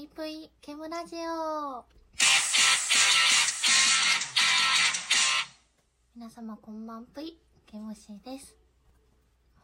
[0.00, 1.84] いぷいケムラジオ。
[6.16, 8.56] 皆様こんばんぷいケムシです。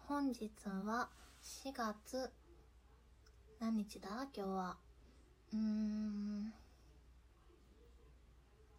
[0.07, 0.51] 本日
[0.85, 1.09] は
[1.43, 2.31] 4月
[3.61, 4.29] 何日だ？
[4.37, 4.77] 今日は。
[5.55, 6.53] うーん。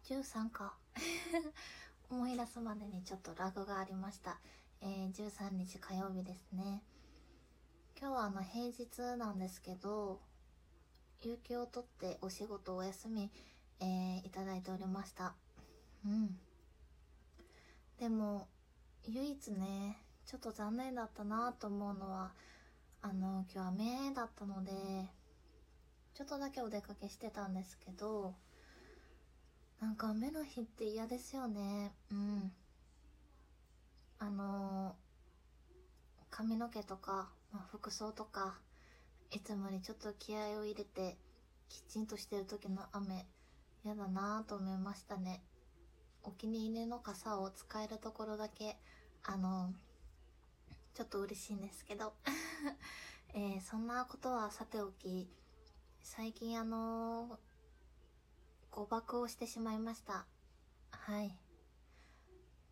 [0.04, 0.76] 13か。
[2.08, 4.38] 思い出すまでにちょっとラグがありました。
[4.80, 6.84] えー、13日火曜日ですね。
[8.00, 10.20] 今日はあの平日なんですけど
[11.22, 13.30] 有給を取ってお仕事お休み、
[13.80, 15.34] えー、いただいておりました。
[16.06, 16.38] うん。
[17.98, 18.46] でも
[19.04, 22.32] 唯一ねちょっと残念だったなと思うのは
[23.02, 24.70] あの今日雨だったので
[26.14, 28.34] ちょっとだけお出かけしてたんですけど
[29.80, 31.92] なんか雨の日って嫌ですよね。
[32.10, 32.52] うん。
[34.20, 34.94] あの
[36.30, 38.58] 髪の毛とか、まあ、服装とか
[39.30, 41.18] いつもにちょっと気合を入れて
[41.68, 43.26] きちんとしてる時の雨
[43.84, 45.42] 嫌だなぁと思いましたね。
[46.22, 48.76] お気に入りの傘を使えるところだけ
[49.22, 49.72] あの
[50.94, 52.14] ちょっと嬉しいんですけど、
[53.34, 55.28] えー、そんなことはさておき
[56.02, 57.38] 最近あの
[58.70, 60.26] 誤爆をしてしまいました。
[60.90, 61.38] はい。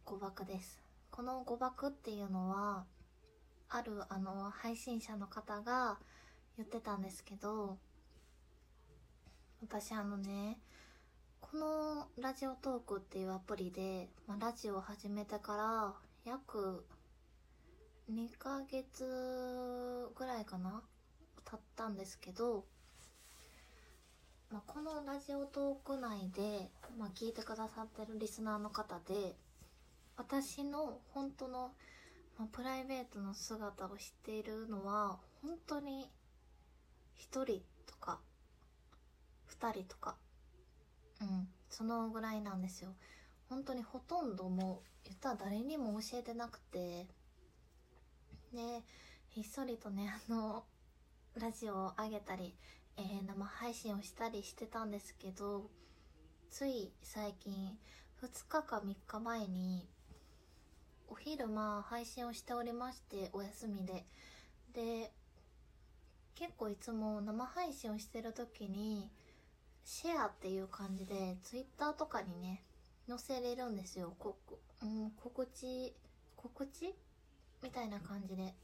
[0.07, 0.81] 誤爆です。
[1.11, 2.87] この誤爆っていうのは
[3.69, 5.99] あるあの配信者の方が
[6.57, 7.77] 言ってたんですけど
[9.63, 10.59] 私あのね
[11.41, 16.85] このラジオトークっていうアプリで、まあ、ラジオを始めてから約
[18.11, 20.83] 2ヶ月ぐらいかな
[21.45, 22.65] 経ったんですけど、
[24.51, 29.35] まあ、このラジオトーク内で、まあ、聞いてくださってるリスナーの方で
[30.17, 31.73] 私の本当の、
[32.39, 36.11] まあ、プライベートの姿を知っているのは本当に
[37.19, 38.21] 1人とか
[39.49, 40.17] 2人とか。
[41.21, 42.95] うんそのぐらいなんですよ。
[43.49, 47.07] 本当にほとんどもう言ったら誰にも教えてなくて。
[48.53, 48.83] で
[49.29, 50.65] ひっそりとねあの
[51.35, 52.55] ラジオを上げたり、
[52.97, 55.69] えー、生配信をしたりしてたんですけど
[56.49, 57.77] つい最近
[58.23, 59.87] 2日か3日前に
[61.09, 64.07] お昼まあ配信をしておりましてお休みで。
[64.73, 65.13] で
[66.37, 69.11] 結構いつも生配信をしてる時に
[69.85, 72.63] シェアっていう感じで Twitter とかにね
[73.09, 74.15] 載せれるんですよ。
[74.19, 74.37] こ、
[74.83, 75.93] うん、告知
[76.37, 76.95] 告知？
[77.63, 78.55] みたいな感じで。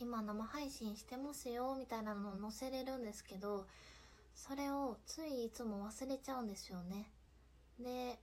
[0.00, 3.68] 今生配信してますよみたいなのを載せれるんですけど
[4.34, 7.08] それをついいつも忘れちゃうんですよね。
[7.78, 8.18] で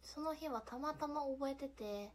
[0.00, 2.12] その日はたまたま覚えてて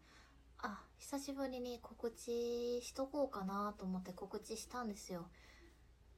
[0.64, 5.28] あ久しぶりに告知しとこうかなと思って告知したんですよ。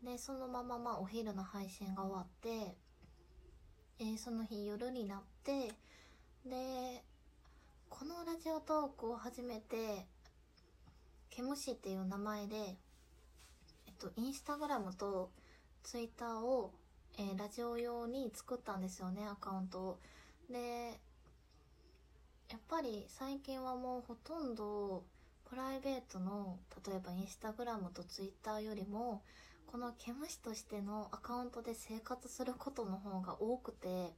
[0.04, 2.76] でそのまままあお昼の配信が終わって、
[4.00, 5.70] えー、その日夜になって
[6.46, 7.04] で
[7.90, 10.06] このラジオトークを始めて
[11.32, 12.76] ケムシっていう名前でえ
[13.90, 15.32] っとインスタグラムと
[15.82, 16.72] ツイッターを、
[17.18, 20.00] えー、ラジオ用に作ったんですよねアカウントを。
[20.52, 21.00] で
[22.50, 25.04] やっぱり最近はもうほとんど
[25.50, 29.24] プライベートの例えばインスタグラムとツイッターよりも
[29.66, 34.14] この毛虫としてのアカウントで生活することの方が多くて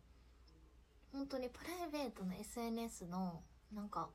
[1.14, 3.42] 本当にプライベートの SNS の
[3.74, 4.10] なんか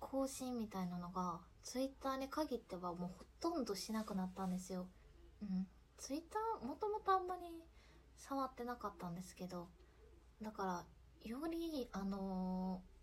[0.00, 4.86] 更新みたいなのがツイッターに限ってはもうほとんどしなくなったんですよ。
[5.42, 5.66] うん。
[5.96, 7.42] ツイッターもともとあんまり
[8.18, 9.68] 触ってなかったんですけど
[10.42, 10.84] だから
[11.28, 12.93] よりあのー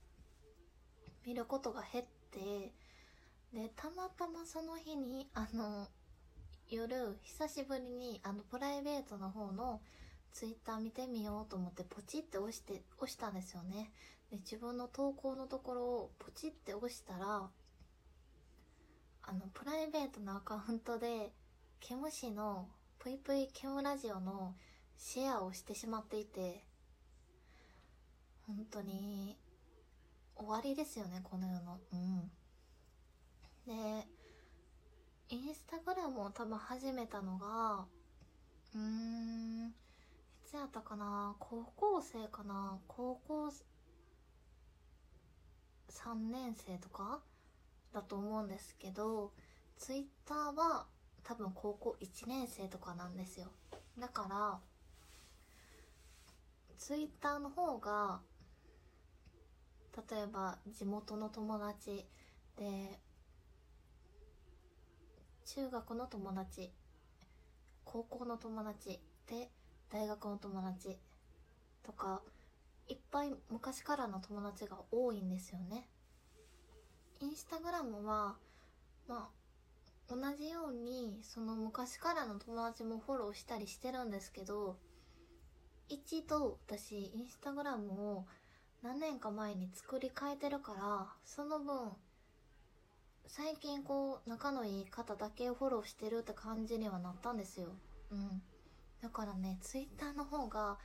[1.26, 2.74] 見ることが減って
[3.54, 5.88] でたまたまその日にあの
[6.70, 9.82] 夜久しぶりにあのプライベートの方の
[10.32, 13.92] ツイッター見てみようと思ってポチって押して押したんですよね。
[14.32, 17.50] で自分の投稿のところをポチって押したら
[19.24, 21.34] あのプライベートのアカウントで
[21.82, 24.56] ケムシのぷいぷいケムラジオの
[24.98, 26.64] シェアをしてしまっていて
[28.48, 29.38] 本当に
[30.42, 31.80] 終わりですよねこの世の。
[31.94, 32.32] うん。
[33.68, 34.08] で
[35.30, 37.86] インスタグラムを多分始めたのが
[38.74, 39.74] うーんい
[40.50, 43.50] つやったかな高校生かな高校
[45.90, 47.20] 3年生とか
[47.94, 49.32] だと思うんですけど
[49.78, 50.88] ツイッターは
[51.24, 53.48] 多分高校1年生とかなんですよ。
[54.00, 54.60] だから
[56.78, 58.22] ツイッターの方が
[59.98, 62.06] 例えば地元の友達
[62.58, 63.00] で
[65.46, 66.72] 中学の友達
[67.84, 69.50] 高校の友達で
[69.92, 70.98] 大学の友達
[71.84, 72.22] とか
[72.88, 75.88] いっぱい昔からの友達が多いんですよね。
[77.20, 78.36] インスタグラムは
[79.08, 84.78] まあ同じようにその昔からの友達もフォローしたりしてるんですけど
[85.88, 88.26] 一度私インスタグラムを
[88.84, 91.92] 何年か前に作り変えてるからその分
[93.28, 97.70] 最近こう仲のいい方だけフォローしてるって感じにはなったんですよ。
[98.12, 98.42] うん。
[99.02, 100.78] だからねツイッターの方が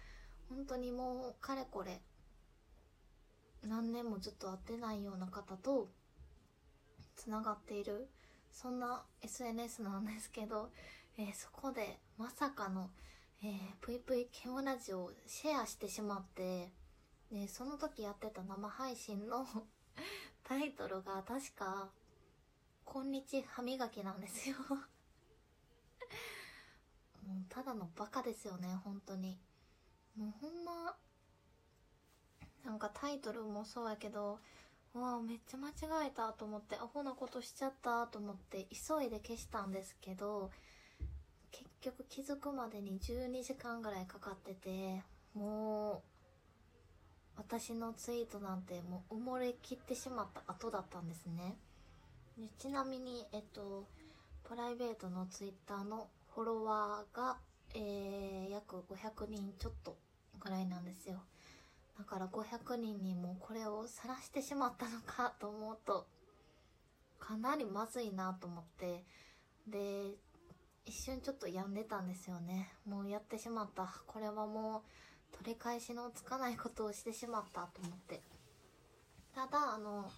[0.49, 2.01] 本当にもうかれこれ
[3.67, 5.89] 何年もずっと会ってないような方と
[7.17, 8.09] つながっている。
[8.53, 10.71] そんな SNS なんですけど、
[11.19, 12.89] えー、そこでまさかの、
[13.43, 16.71] えー、ぷいぷいケムラジオをシェアしてしまって
[17.31, 19.47] でその時やってた生配信の
[20.45, 21.91] タイトルが確か
[22.85, 24.57] 「こんにち歯磨き」なんですよ。
[27.27, 29.39] もうただのバカですよね本当に。
[30.17, 30.97] もうほんま
[32.65, 34.41] なんかタイトルもそうやけど
[34.95, 40.51] うわめっちゃ間違えたと思ってアホなことしちゃったと思って急いで消したんですけど
[41.53, 45.03] 結局気づくまでに12時間ぐらいかかってて
[45.35, 46.16] もう
[47.37, 51.57] 私のツイートなんてもう埋もれきってしまった後だったんですね。
[52.39, 53.87] でちなみにえっと
[54.49, 57.37] プライベートのツイッターのフォロワーが、
[57.75, 59.97] えー、約500人ちょっと
[60.41, 61.23] ぐらいなんですよ。
[61.99, 66.07] だから500人にもこれを晒してしまったのかと思うと
[67.19, 69.03] かなりまずいなと思って
[69.67, 70.15] で
[70.85, 72.73] 一瞬ちょっと病んでたんですよね。
[72.87, 73.93] もうやってしまった。
[74.07, 74.91] これはもう
[75.33, 78.23] 取り返しのつかないことをしてしまったと思って。
[79.35, 80.11] ただあの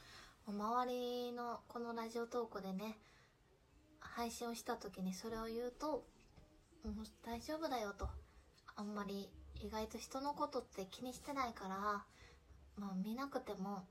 [0.47, 2.97] 周りのこのラジオトークでね
[4.01, 6.05] 配信をした時にそれを言うと
[6.85, 8.09] 「もう大丈夫だよ」と。
[8.77, 9.29] あんまり
[9.61, 12.07] 意外と人のことって気にしてないから
[12.77, 13.89] まあ見なくてもん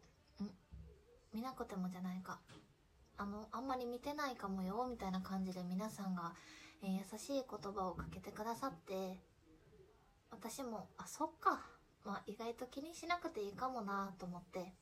[1.34, 2.40] 見なくてもじゃないか。
[3.18, 6.34] あのあんまり見てないかもよみたいな感じで皆さんが、
[6.84, 9.20] えー、優しい言葉をかけてくださって
[10.32, 11.66] 私もあそっか。
[12.06, 14.74] まあ意外と気にしなくていいかもなと思って。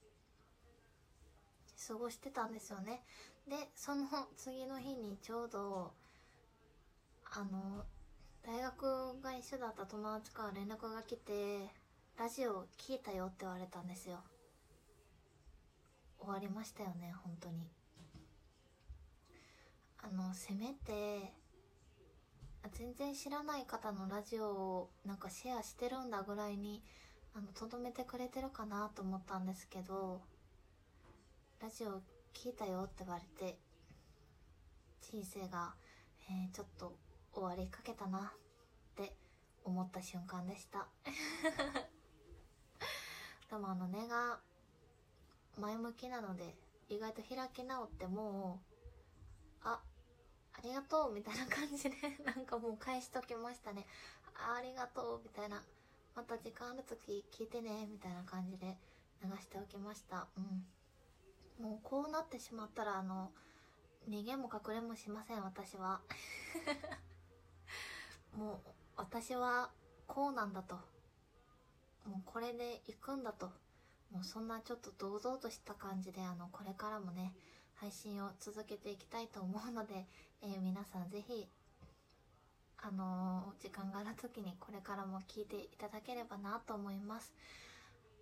[1.88, 3.04] 過ごしてたんですよね。
[3.48, 4.08] でその
[4.38, 5.94] 次の日にちょうど
[7.32, 7.84] あの
[8.44, 11.68] 大学が一緒だった友達から連絡が来て
[12.18, 14.24] ラジオ聞いたよって言われたんですよ。
[16.20, 17.68] 終わりましたよね本当に。
[20.02, 21.34] あのせめて
[22.74, 26.82] 全然知らない方のラジオをなんかシェアしてるんだぐらいに
[27.36, 30.22] あのとどめてくれてるかなと思ったんですけど
[31.62, 32.02] ラジオ
[32.34, 33.58] 聞いたよって言われて
[35.02, 35.76] 人生が、
[36.30, 36.96] えー、ちょっと
[37.34, 38.38] 終わりかけたなっ
[38.96, 39.14] て
[39.64, 40.88] 思った瞬間でした。
[43.50, 44.40] でもあの根が
[45.58, 46.56] 前向きなので
[46.90, 48.62] 意外と開き直っても
[49.64, 49.82] うああ
[50.66, 51.96] りがとうみたいな感じで
[52.26, 53.86] なんかもう返しときましたね。
[54.36, 55.64] ありがとうみたいな。
[56.16, 58.78] また時間ある時聞いてねみたいな感じで
[59.22, 60.28] 流しておきました。
[60.38, 61.64] うん。
[61.64, 63.32] もうこうなってしまったらあの
[64.10, 66.02] 逃げも隠れもしません私は。
[68.34, 69.72] もう私は
[70.08, 70.76] こうなんだと。
[72.06, 73.52] もうこれで行くんだと。
[74.12, 77.34] もうそんなちょっと堂々とした感じであのこれからもね
[77.76, 80.06] 配信を続けていきたいと思うので、
[80.42, 81.48] えー、皆さんぜひ
[82.78, 87.34] あのー、時間がある時にこれからも聞いていただければなと思います。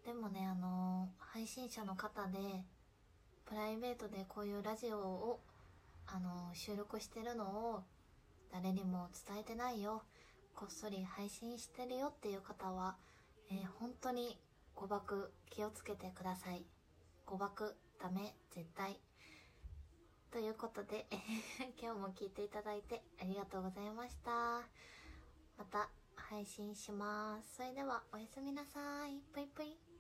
[0.05, 2.63] でもねあのー、配信者の方で
[3.45, 5.39] プライベートでこういうラジオを
[6.07, 7.83] あの収録してるのを
[8.51, 10.03] 誰にも伝えてないよ。
[10.55, 12.95] こっそり配信してるよっていう方は、
[13.50, 14.38] えー、本当に
[14.75, 16.65] 誤爆気をつけてください。
[17.25, 19.12] 誤爆ダメ絶対。
[20.33, 21.05] ということで
[21.79, 24.31] 今日も聞いていただいてありがとうございました。
[25.59, 27.57] また配信します。
[27.57, 29.21] それではおやすみなさい。
[29.31, 29.92] ぷいぷい。